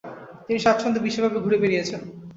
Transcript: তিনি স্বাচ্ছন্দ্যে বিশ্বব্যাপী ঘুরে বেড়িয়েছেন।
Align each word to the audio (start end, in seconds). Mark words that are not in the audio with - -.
তিনি 0.45 0.59
স্বাচ্ছন্দ্যে 0.59 1.03
বিশ্বব্যাপী 1.05 1.39
ঘুরে 1.45 1.57
বেড়িয়েছেন। 1.63 2.01